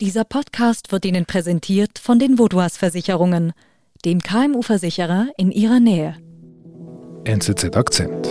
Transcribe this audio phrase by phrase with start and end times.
[0.00, 3.52] Dieser Podcast wird Ihnen präsentiert von den Vodouas Versicherungen,
[4.04, 6.16] dem KMU-Versicherer in Ihrer Nähe.
[7.24, 8.28] NZZ Akzent.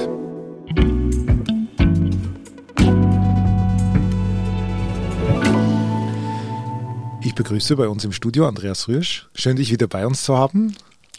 [7.22, 9.28] Ich begrüße bei uns im Studio Andreas Rüsch.
[9.36, 10.74] Schön, dich wieder bei uns zu haben.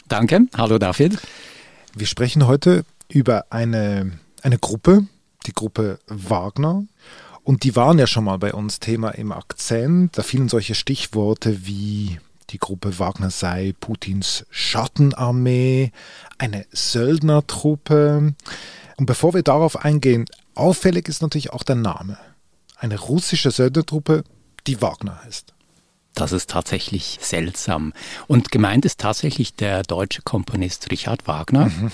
[0.07, 0.47] Danke.
[0.57, 1.19] Hallo David.
[1.93, 5.05] Wir sprechen heute über eine, eine Gruppe,
[5.45, 6.85] die Gruppe Wagner.
[7.49, 10.15] Und die waren ja schon mal bei uns Thema im Akzent.
[10.15, 12.19] Da fielen solche Stichworte wie
[12.51, 15.91] die Gruppe Wagner sei Putins Schattenarmee,
[16.37, 18.35] eine Söldnertruppe.
[18.97, 22.19] Und bevor wir darauf eingehen, auffällig ist natürlich auch der Name.
[22.75, 24.25] Eine russische Söldnertruppe,
[24.67, 25.55] die Wagner heißt.
[26.13, 27.93] Das ist tatsächlich seltsam.
[28.27, 31.65] Und gemeint ist tatsächlich der deutsche Komponist Richard Wagner.
[31.65, 31.91] Mhm.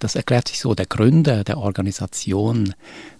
[0.00, 2.74] Das erklärt sich so, der Gründer der Organisation,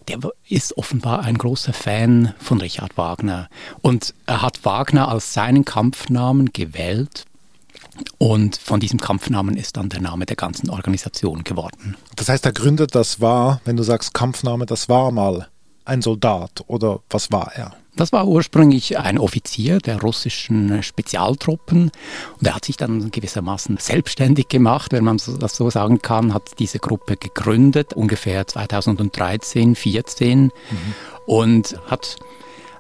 [0.09, 3.49] der ist offenbar ein großer Fan von Richard Wagner.
[3.83, 7.27] Und er hat Wagner als seinen Kampfnamen gewählt.
[8.17, 11.97] Und von diesem Kampfnamen ist dann der Name der ganzen Organisation geworden.
[12.17, 15.49] Das heißt, der Gründer, das war, wenn du sagst Kampfname, das war mal
[15.91, 17.75] ein Soldat oder was war er?
[17.97, 21.91] Das war ursprünglich ein Offizier der russischen Spezialtruppen
[22.39, 26.59] und er hat sich dann gewissermaßen selbstständig gemacht, wenn man das so sagen kann, hat
[26.61, 30.51] diese Gruppe gegründet, ungefähr 2013, 2014 mhm.
[31.27, 32.17] und hat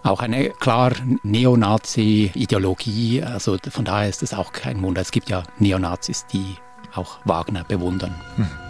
[0.03, 3.23] auch eine klar Neonazi-Ideologie.
[3.23, 5.03] Also von daher ist es auch kein Wunder.
[5.03, 6.57] Es gibt ja Neonazis, die
[6.95, 8.15] auch Wagner bewundern.
[8.37, 8.70] Mhm.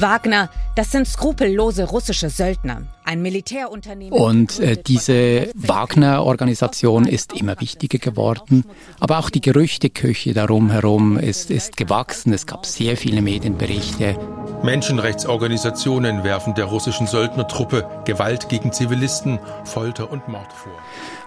[0.00, 2.82] Wagner, das sind skrupellose russische Söldner.
[3.04, 4.12] Ein Militärunternehmen.
[4.16, 8.64] Und äh, diese Wagner-Organisation ist immer wichtiger geworden.
[9.00, 12.32] Aber auch die Gerüchteküche darum herum ist, ist gewachsen.
[12.32, 14.16] Es gab sehr viele Medienberichte.
[14.62, 20.72] Menschenrechtsorganisationen werfen der russischen Söldnertruppe Gewalt gegen Zivilisten, Folter und Mord vor.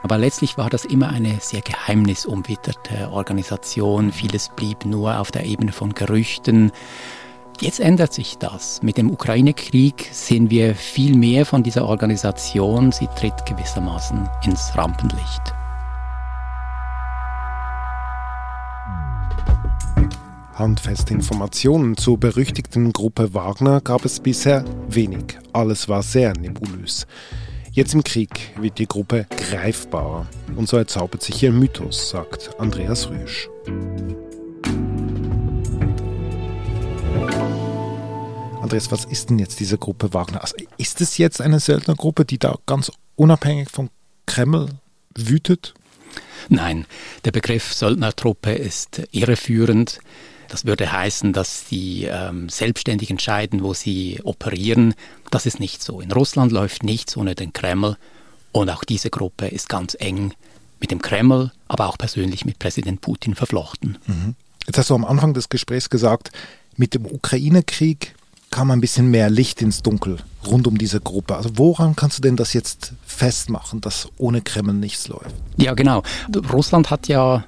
[0.04, 4.12] Aber letztlich war das immer eine sehr geheimnisumwitterte Organisation.
[4.12, 6.72] Vieles blieb nur auf der Ebene von Gerüchten.
[7.62, 8.82] Jetzt ändert sich das.
[8.82, 12.92] Mit dem Ukraine-Krieg sehen wir viel mehr von dieser Organisation.
[12.92, 15.54] Sie tritt gewissermaßen ins Rampenlicht.
[20.56, 25.38] Handfeste Informationen zur berüchtigten Gruppe Wagner gab es bisher wenig.
[25.54, 27.06] Alles war sehr nebulös.
[27.72, 30.26] Jetzt im Krieg wird die Gruppe greifbar.
[30.56, 33.50] Und so erzaubert sich ihr Mythos, sagt Andreas Rüsch.
[38.72, 40.40] Andreas, was ist denn jetzt diese Gruppe Wagner?
[40.40, 43.90] Also ist es jetzt eine Söldnergruppe, die da ganz unabhängig vom
[44.26, 44.70] Kreml
[45.14, 45.74] wütet?
[46.48, 46.86] Nein,
[47.26, 50.00] der Begriff Söldnertruppe ist irreführend.
[50.48, 54.94] Das würde heißen, dass sie ähm, selbstständig entscheiden, wo sie operieren.
[55.32, 56.00] Das ist nicht so.
[56.00, 57.98] In Russland läuft nichts ohne den Kreml
[58.54, 60.34] und auch diese Gruppe ist ganz eng
[60.80, 63.98] mit dem Kreml, aber auch persönlich mit Präsident Putin verflochten.
[64.08, 64.36] Mhm.
[64.66, 66.32] Jetzt hast du am Anfang des Gesprächs gesagt,
[66.78, 68.16] mit dem Ukraine-Krieg
[68.52, 71.36] kam ein bisschen mehr Licht ins Dunkel rund um diese Gruppe.
[71.36, 75.34] Also woran kannst du denn das jetzt festmachen, dass ohne Kreml nichts läuft?
[75.58, 76.04] Ja, genau.
[76.52, 77.46] Russland hat ja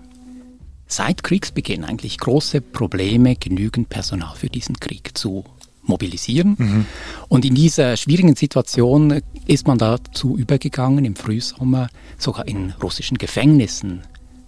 [0.87, 5.43] seit Kriegsbeginn eigentlich große Probleme, genügend Personal für diesen Krieg zu
[5.83, 6.55] mobilisieren.
[6.57, 6.85] Mhm.
[7.27, 14.01] Und in dieser schwierigen Situation ist man dazu übergegangen, im Frühsommer sogar in russischen Gefängnissen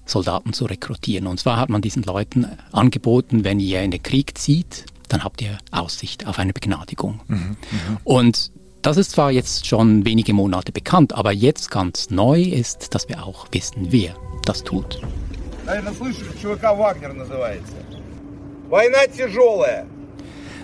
[0.05, 1.27] Soldaten zu rekrutieren.
[1.27, 5.41] Und zwar hat man diesen Leuten angeboten, wenn ihr in den Krieg zieht, dann habt
[5.41, 7.21] ihr Aussicht auf eine Begnadigung.
[7.27, 7.57] Mhm, mhm.
[8.03, 8.51] Und
[8.81, 13.25] das ist zwar jetzt schon wenige Monate bekannt, aber jetzt ganz neu ist, dass wir
[13.25, 15.01] auch wissen, wer das tut.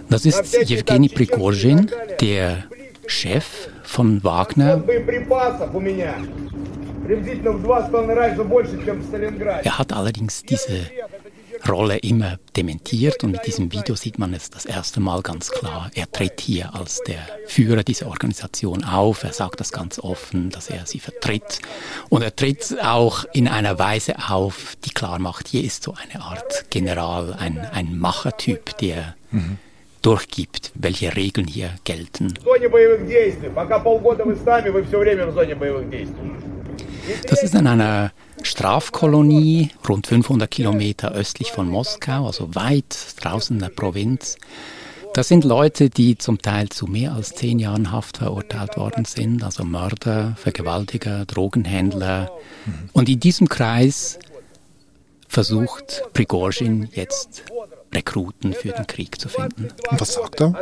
[0.10, 2.66] Das ist Jewgeni Prigozhin, der
[3.08, 4.84] Chef von Wagner.
[9.64, 10.90] Er hat allerdings diese
[11.68, 15.92] Rolle immer dementiert und mit diesem Video sieht man es das erste Mal ganz klar.
[15.94, 19.24] Er tritt hier als der Führer dieser Organisation auf.
[19.24, 21.60] Er sagt das ganz offen, dass er sie vertritt.
[22.10, 26.24] Und er tritt auch in einer Weise auf, die klar macht, hier ist so eine
[26.24, 29.58] Art General, ein, ein Machertyp, der mhm.
[30.02, 32.34] durchgibt, welche Regeln hier gelten.
[37.28, 38.12] Das ist in einer
[38.44, 44.38] Strafkolonie, rund 500 Kilometer östlich von Moskau, also weit draußen in der Provinz.
[45.14, 49.44] Das sind Leute, die zum Teil zu mehr als zehn Jahren Haft verurteilt worden sind,
[49.44, 52.32] also Mörder, Vergewaltiger, Drogenhändler.
[52.94, 54.20] Und in diesem Kreis
[55.28, 57.44] versucht Prigozhin jetzt
[57.94, 59.70] Rekruten für den Krieg zu finden.
[59.90, 60.54] Und was sagt er?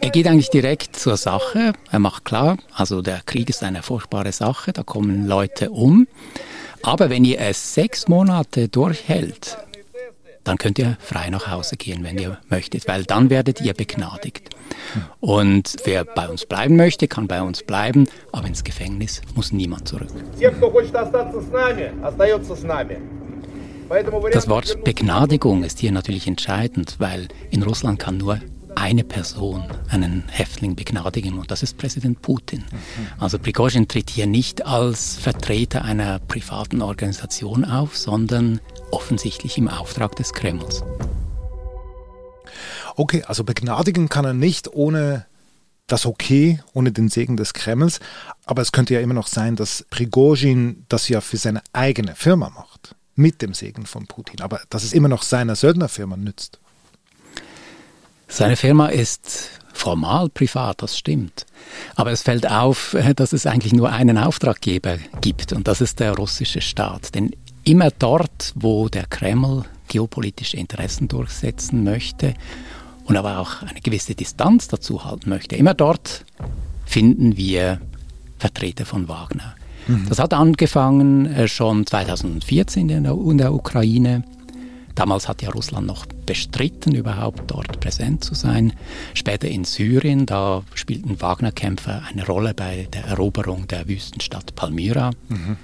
[0.00, 1.72] Er geht eigentlich direkt zur Sache.
[1.90, 6.06] Er macht klar, also der Krieg ist eine furchtbare Sache, da kommen Leute um.
[6.82, 9.58] Aber wenn ihr es sechs Monate durchhält,
[10.44, 14.48] dann könnt ihr frei nach Hause gehen, wenn ihr möchtet, weil dann werdet ihr begnadigt.
[15.20, 19.88] Und wer bei uns bleiben möchte, kann bei uns bleiben, aber ins Gefängnis muss niemand
[19.88, 20.08] zurück.
[24.32, 28.38] Das Wort Begnadigung ist hier natürlich entscheidend, weil in Russland kann nur
[28.74, 32.64] eine Person einen Häftling begnadigen und das ist Präsident Putin.
[33.18, 40.16] Also Prigozhin tritt hier nicht als Vertreter einer privaten Organisation auf, sondern offensichtlich im Auftrag
[40.16, 40.84] des Kremls.
[42.94, 45.26] Okay, also begnadigen kann er nicht ohne
[45.86, 48.00] das Okay, ohne den Segen des Kremls.
[48.44, 52.50] Aber es könnte ja immer noch sein, dass Prigozhin das ja für seine eigene Firma
[52.50, 52.94] macht.
[53.18, 54.42] Mit dem Segen von Putin.
[54.42, 56.60] Aber dass es immer noch seiner Söldnerfirma nützt.
[58.28, 61.44] Seine Firma ist formal privat, das stimmt.
[61.96, 66.14] Aber es fällt auf, dass es eigentlich nur einen Auftraggeber gibt und das ist der
[66.14, 67.16] russische Staat.
[67.16, 67.32] Denn
[67.64, 72.34] immer dort, wo der Kreml geopolitische Interessen durchsetzen möchte
[73.04, 75.56] und aber auch eine gewisse Distanz dazu halten möchte.
[75.56, 76.24] Immer dort
[76.86, 77.80] finden wir
[78.38, 79.56] Vertreter von Wagner.
[79.88, 80.06] Mhm.
[80.08, 84.22] Das hat angefangen äh, schon 2014 in der, in der Ukraine.
[84.94, 88.72] Damals hat ja Russland noch bestritten, überhaupt dort präsent zu sein.
[89.14, 95.12] Später in Syrien, da spielten Wagner-Kämpfer eine Rolle bei der Eroberung der Wüstenstadt Palmyra.
[95.28, 95.56] Mhm.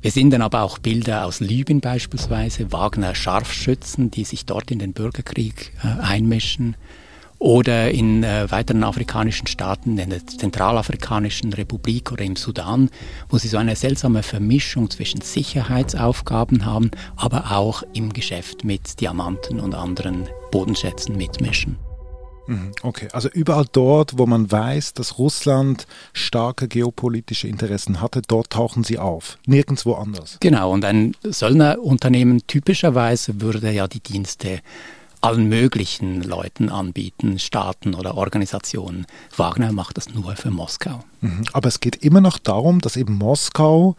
[0.00, 4.78] Wir sehen dann aber auch Bilder aus Libyen beispielsweise, Wagner Scharfschützen, die sich dort in
[4.78, 6.76] den Bürgerkrieg äh, einmischen.
[7.38, 12.90] Oder in äh, weiteren afrikanischen Staaten, in der Zentralafrikanischen Republik oder im Sudan,
[13.28, 19.60] wo sie so eine seltsame Vermischung zwischen Sicherheitsaufgaben haben, aber auch im Geschäft mit Diamanten
[19.60, 21.78] und anderen Bodenschätzen mitmischen.
[22.48, 28.50] Mhm, okay, also überall dort, wo man weiß, dass Russland starke geopolitische Interessen hatte, dort
[28.50, 30.38] tauchen sie auf, nirgendwo anders.
[30.40, 34.60] Genau, und ein Söldnerunternehmen typischerweise würde ja die Dienste
[35.20, 39.06] allen möglichen Leuten anbieten, Staaten oder Organisationen.
[39.36, 41.04] Wagner macht das nur für Moskau.
[41.20, 43.96] Mhm, aber es geht immer noch darum, dass eben Moskau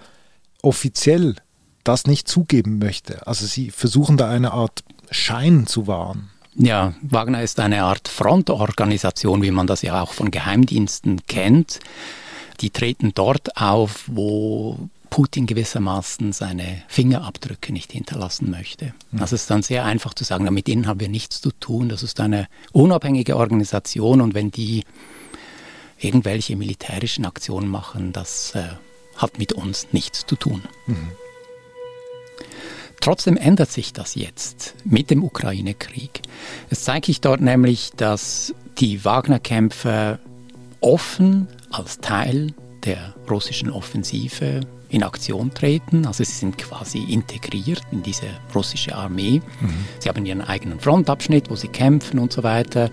[0.61, 1.35] offiziell
[1.83, 3.25] das nicht zugeben möchte.
[3.27, 6.29] Also sie versuchen da eine Art Schein zu wahren.
[6.55, 11.79] Ja, Wagner ist eine Art Frontorganisation, wie man das ja auch von Geheimdiensten kennt.
[12.59, 18.93] Die treten dort auf, wo Putin gewissermaßen seine Fingerabdrücke nicht hinterlassen möchte.
[19.11, 19.19] Mhm.
[19.19, 21.89] Das ist dann sehr einfach zu sagen, mit ihnen haben wir nichts zu tun.
[21.89, 24.83] Das ist eine unabhängige Organisation und wenn die
[25.97, 28.63] irgendwelche militärischen Aktionen machen, das äh,
[29.17, 30.63] hat mit uns nichts zu tun.
[30.87, 31.11] Mhm.
[33.01, 36.21] Trotzdem ändert sich das jetzt mit dem Ukraine-Krieg.
[36.69, 40.19] Es zeigt sich dort nämlich, dass die Wagner-Kämpfer
[40.81, 42.53] offen als Teil
[42.83, 46.05] der russischen Offensive in Aktion treten.
[46.05, 49.41] Also sie sind quasi integriert in diese russische Armee.
[49.61, 49.85] Mhm.
[49.99, 52.89] Sie haben ihren eigenen Frontabschnitt, wo sie kämpfen und so weiter.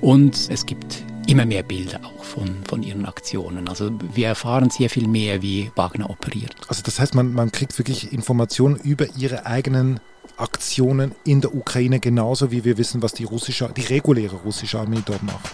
[0.00, 3.68] Und es gibt immer mehr Bilder auch von, von ihren Aktionen.
[3.68, 6.54] Also wir erfahren sehr viel mehr, wie Wagner operiert.
[6.68, 10.00] Also das heißt, man, man kriegt wirklich Informationen über ihre eigenen
[10.36, 15.02] Aktionen in der Ukraine, genauso wie wir wissen, was die russische, die reguläre russische Armee
[15.04, 15.50] dort macht.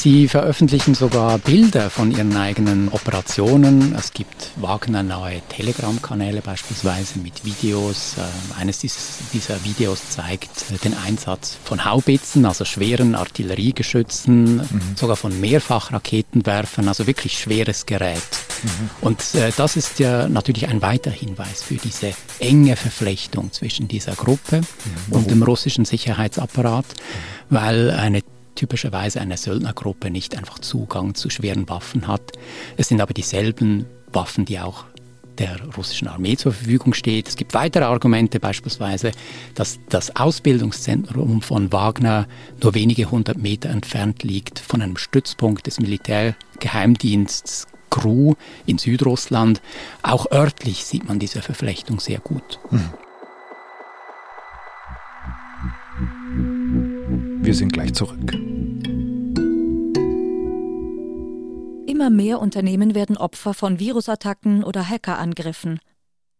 [0.00, 3.94] Sie veröffentlichen sogar Bilder von ihren eigenen Operationen.
[3.94, 8.14] Es gibt Wagner-nahe Telegram-Kanäle beispielsweise mit Videos.
[8.16, 8.24] Ähm,
[8.58, 14.80] eines dieser Videos zeigt äh, den Einsatz von Haubitzen, also schweren Artilleriegeschützen, mhm.
[14.94, 18.22] sogar von Mehrfachraketenwerfern, also wirklich schweres Gerät.
[18.62, 18.90] Mhm.
[19.02, 24.14] Und äh, das ist ja natürlich ein weiter Hinweis für diese enge Verflechtung zwischen dieser
[24.14, 25.12] Gruppe mhm.
[25.12, 26.86] und dem russischen Sicherheitsapparat,
[27.50, 28.22] weil eine
[28.54, 32.32] typischerweise eine Söldnergruppe nicht einfach Zugang zu schweren Waffen hat.
[32.76, 34.84] Es sind aber dieselben Waffen, die auch
[35.38, 37.26] der russischen Armee zur Verfügung steht.
[37.28, 39.12] Es gibt weitere Argumente, beispielsweise,
[39.54, 42.28] dass das Ausbildungszentrum von Wagner
[42.62, 48.34] nur wenige hundert Meter entfernt liegt von einem Stützpunkt des Militärgeheimdienstes GRU
[48.66, 49.62] in Südrussland.
[50.02, 52.60] Auch örtlich sieht man diese Verflechtung sehr gut.
[52.68, 52.90] Hm.
[57.42, 58.34] Wir sind gleich zurück.
[61.86, 65.80] Immer mehr Unternehmen werden Opfer von Virusattacken oder Hackerangriffen.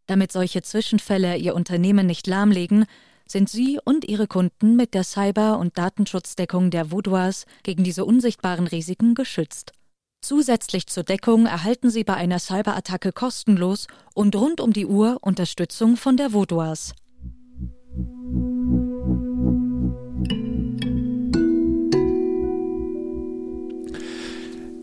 [0.07, 2.85] Damit solche Zwischenfälle ihr Unternehmen nicht lahmlegen,
[3.27, 8.67] sind Sie und Ihre Kunden mit der Cyber- und Datenschutzdeckung der Vaudois gegen diese unsichtbaren
[8.67, 9.73] Risiken geschützt.
[10.21, 15.97] Zusätzlich zur Deckung erhalten Sie bei einer Cyberattacke kostenlos und rund um die Uhr Unterstützung
[15.97, 16.93] von der Vaudois.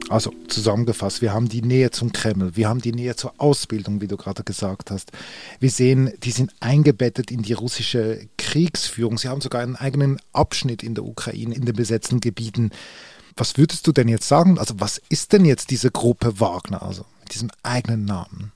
[0.09, 4.07] Also zusammengefasst, wir haben die Nähe zum Kreml, wir haben die Nähe zur Ausbildung, wie
[4.07, 5.11] du gerade gesagt hast.
[5.59, 9.17] Wir sehen, die sind eingebettet in die russische Kriegsführung.
[9.17, 12.71] Sie haben sogar einen eigenen Abschnitt in der Ukraine, in den besetzten Gebieten.
[13.35, 14.57] Was würdest du denn jetzt sagen?
[14.57, 18.53] Also was ist denn jetzt diese Gruppe Wagner, also mit diesem eigenen Namen?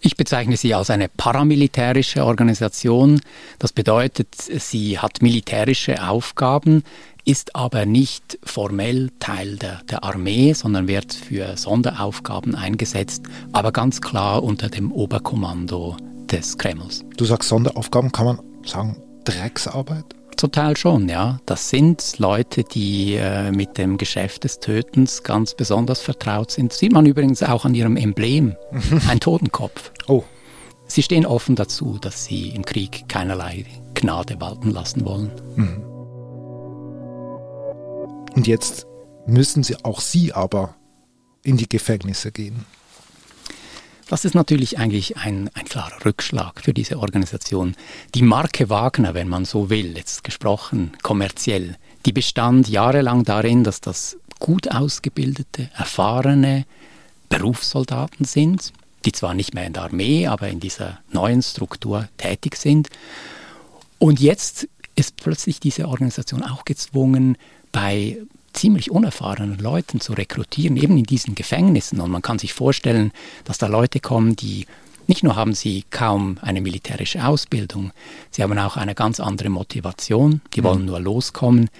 [0.00, 3.20] Ich bezeichne sie als eine paramilitärische Organisation.
[3.58, 6.84] Das bedeutet, sie hat militärische Aufgaben,
[7.28, 14.00] ist aber nicht formell Teil der, der Armee, sondern wird für Sonderaufgaben eingesetzt, aber ganz
[14.00, 15.98] klar unter dem Oberkommando
[16.30, 17.04] des Kremls.
[17.18, 20.06] Du sagst Sonderaufgaben, kann man sagen Drecksarbeit?
[20.38, 21.38] Zum Teil schon, ja.
[21.44, 26.72] Das sind Leute, die äh, mit dem Geschäft des Tötens ganz besonders vertraut sind.
[26.72, 28.56] Sieht man übrigens auch an ihrem Emblem,
[29.08, 29.92] ein Totenkopf.
[30.06, 30.24] Oh.
[30.86, 35.30] Sie stehen offen dazu, dass sie im Krieg keinerlei Gnade walten lassen wollen.
[35.56, 35.97] Mhm.
[38.38, 38.86] Und jetzt
[39.26, 40.76] müssen sie auch sie aber
[41.42, 42.66] in die Gefängnisse gehen.
[44.08, 47.74] Das ist natürlich eigentlich ein, ein klarer Rückschlag für diese Organisation.
[48.14, 53.80] Die Marke Wagner, wenn man so will, jetzt gesprochen kommerziell, die bestand jahrelang darin, dass
[53.80, 56.64] das gut ausgebildete, erfahrene
[57.30, 58.72] Berufssoldaten sind,
[59.04, 62.88] die zwar nicht mehr in der Armee, aber in dieser neuen Struktur tätig sind.
[63.98, 67.36] Und jetzt ist plötzlich diese Organisation auch gezwungen,
[67.72, 68.18] bei
[68.52, 72.00] ziemlich unerfahrenen Leuten zu rekrutieren, eben in diesen Gefängnissen.
[72.00, 73.12] Und man kann sich vorstellen,
[73.44, 74.66] dass da Leute kommen, die
[75.06, 77.92] nicht nur haben sie kaum eine militärische Ausbildung,
[78.30, 80.86] sie haben auch eine ganz andere Motivation, die wollen mhm.
[80.86, 81.70] nur loskommen.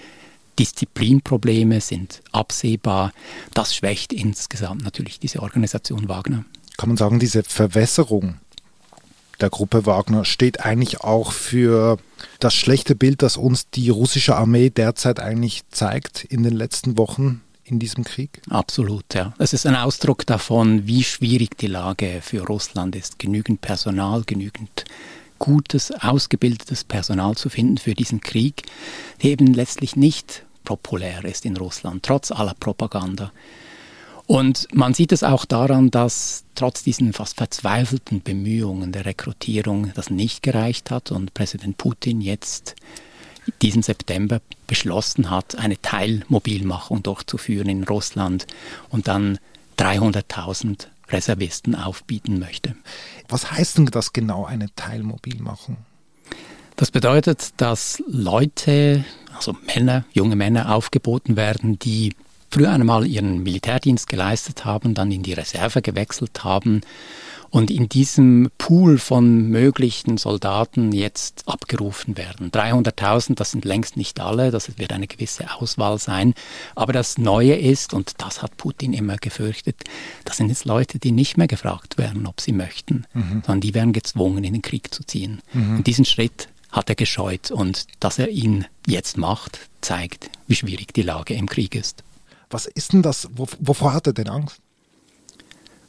[0.57, 3.13] Disziplinprobleme sind absehbar.
[3.53, 6.43] Das schwächt insgesamt natürlich diese Organisation Wagner.
[6.77, 8.35] Kann man sagen, diese Verwässerung
[9.39, 11.97] der Gruppe Wagner steht eigentlich auch für
[12.39, 17.41] das schlechte Bild, das uns die russische Armee derzeit eigentlich zeigt in den letzten Wochen
[17.63, 18.41] in diesem Krieg?
[18.49, 19.33] Absolut, ja.
[19.37, 24.85] Es ist ein Ausdruck davon, wie schwierig die Lage für Russland ist, genügend Personal, genügend
[25.37, 28.63] gutes, ausgebildetes Personal zu finden für diesen Krieg,
[29.23, 33.31] der eben letztlich nicht populär ist in Russland, trotz aller Propaganda.
[34.29, 40.11] Und man sieht es auch daran, dass trotz diesen fast verzweifelten Bemühungen der Rekrutierung das
[40.11, 42.75] nicht gereicht hat und Präsident Putin jetzt
[43.63, 48.45] diesen September beschlossen hat, eine Teilmobilmachung durchzuführen in Russland
[48.89, 49.39] und dann
[49.79, 52.75] 300.000 Reservisten aufbieten möchte.
[53.29, 55.77] Was heißt denn das genau, eine Teilmobilmachung?
[56.75, 59.03] Das bedeutet, dass Leute,
[59.35, 62.13] also Männer, junge Männer aufgeboten werden, die
[62.49, 66.81] früher einmal ihren Militärdienst geleistet haben, dann in die Reserve gewechselt haben
[67.49, 72.51] und in diesem Pool von möglichen Soldaten jetzt abgerufen werden.
[72.51, 76.33] 300.000, das sind längst nicht alle, das wird eine gewisse Auswahl sein.
[76.75, 79.77] Aber das Neue ist, und das hat Putin immer gefürchtet,
[80.25, 83.43] das sind jetzt Leute, die nicht mehr gefragt werden, ob sie möchten, mhm.
[83.45, 85.41] sondern die werden gezwungen, in den Krieg zu ziehen.
[85.53, 85.77] Mhm.
[85.77, 90.93] Und diesen Schritt hat er gescheut und dass er ihn jetzt macht, zeigt, wie schwierig
[90.93, 92.03] die Lage im Krieg ist.
[92.49, 93.29] Was ist denn das?
[93.35, 94.59] Wovor hat er denn Angst?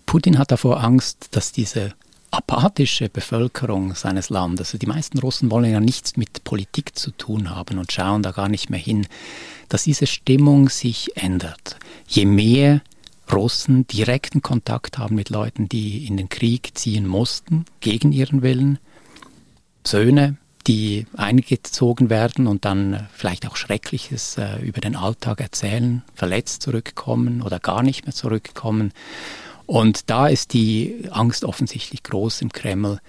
[0.07, 1.95] Putin hat davor Angst, dass diese
[2.31, 7.51] apathische Bevölkerung seines Landes, also die meisten Russen wollen ja nichts mit Politik zu tun
[7.51, 9.07] haben und schauen da gar nicht mehr hin,
[9.69, 11.77] dass diese Stimmung sich ändert.
[12.07, 12.83] Je mehr
[13.33, 18.79] Russen direkten Kontakt haben mit Leuten, die in den Krieg ziehen mussten, gegen ihren Willen,
[19.87, 20.37] Söhne,
[20.67, 27.43] die eingezogen werden und dann vielleicht auch Schreckliches äh, über den Alltag erzählen, verletzt zurückkommen
[27.43, 28.93] oder gar nicht mehr zurückkommen.
[29.67, 33.01] Und da ist die Angst offensichtlich groß im Kreml,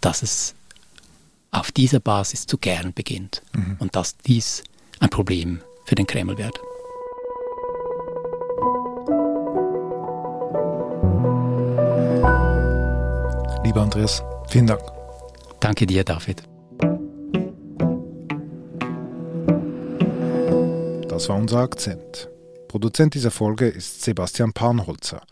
[0.00, 0.54] dass es
[1.50, 3.76] auf dieser Basis zu gern beginnt mhm.
[3.78, 4.62] und dass dies
[5.00, 6.58] ein Problem für den Kreml wird.
[13.64, 14.82] Lieber Andreas, vielen Dank.
[15.60, 16.51] Danke dir, David.
[21.22, 22.28] Das war unser Akzent.
[22.66, 25.22] Produzent dieser Folge ist Sebastian Panholzer.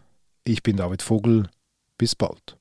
[0.44, 1.50] Ich bin David Vogel.
[1.99, 2.56] Bis bald.